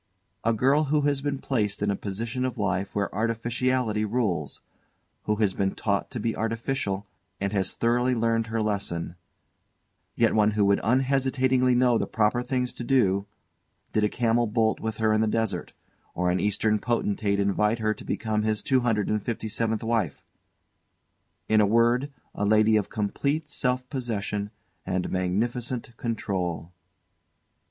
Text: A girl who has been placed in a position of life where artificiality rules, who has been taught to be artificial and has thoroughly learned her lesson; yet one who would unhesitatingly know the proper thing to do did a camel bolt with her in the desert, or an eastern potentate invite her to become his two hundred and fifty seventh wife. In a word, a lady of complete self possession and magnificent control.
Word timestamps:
A 0.43 0.51
girl 0.51 0.85
who 0.85 1.01
has 1.01 1.21
been 1.21 1.37
placed 1.37 1.83
in 1.83 1.91
a 1.91 1.95
position 1.95 2.43
of 2.43 2.57
life 2.57 2.95
where 2.95 3.13
artificiality 3.13 4.03
rules, 4.03 4.59
who 5.25 5.35
has 5.35 5.53
been 5.53 5.75
taught 5.75 6.09
to 6.09 6.19
be 6.19 6.35
artificial 6.35 7.05
and 7.39 7.53
has 7.53 7.75
thoroughly 7.75 8.15
learned 8.15 8.47
her 8.47 8.63
lesson; 8.63 9.15
yet 10.15 10.33
one 10.33 10.49
who 10.57 10.65
would 10.65 10.81
unhesitatingly 10.83 11.75
know 11.75 11.99
the 11.99 12.07
proper 12.07 12.41
thing 12.41 12.65
to 12.65 12.83
do 12.83 13.27
did 13.93 14.03
a 14.03 14.09
camel 14.09 14.47
bolt 14.47 14.79
with 14.79 14.97
her 14.97 15.13
in 15.13 15.21
the 15.21 15.27
desert, 15.27 15.71
or 16.15 16.31
an 16.31 16.39
eastern 16.39 16.79
potentate 16.79 17.39
invite 17.39 17.77
her 17.77 17.93
to 17.93 18.03
become 18.03 18.41
his 18.41 18.63
two 18.63 18.79
hundred 18.79 19.07
and 19.07 19.21
fifty 19.21 19.47
seventh 19.47 19.83
wife. 19.83 20.23
In 21.47 21.61
a 21.61 21.67
word, 21.67 22.11
a 22.33 22.43
lady 22.43 22.75
of 22.75 22.89
complete 22.89 23.49
self 23.51 23.87
possession 23.91 24.49
and 24.83 25.11
magnificent 25.11 25.95
control. 25.97 26.71